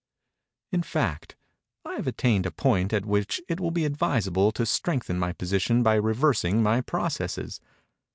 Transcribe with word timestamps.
In 0.71 0.81
fact, 0.81 1.35
I 1.85 1.93
have 1.93 2.07
attained 2.07 2.47
a 2.47 2.51
point 2.51 2.91
at 2.91 3.05
which 3.05 3.39
it 3.47 3.59
will 3.59 3.69
be 3.69 3.85
advisable 3.85 4.51
to 4.53 4.65
strengthen 4.65 5.19
my 5.19 5.31
position 5.31 5.83
by 5.83 5.93
reversing 5.93 6.63
my 6.63 6.81
processes. 6.81 7.61